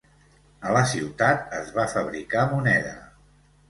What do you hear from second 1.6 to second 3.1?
es va fabricar moneda.